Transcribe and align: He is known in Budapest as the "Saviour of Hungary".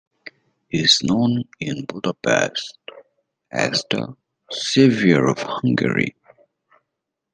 He 0.69 0.79
is 0.79 1.03
known 1.03 1.43
in 1.59 1.85
Budapest 1.85 2.75
as 3.51 3.85
the 3.91 4.15
"Saviour 4.51 5.29
of 5.29 5.37
Hungary". 5.37 6.15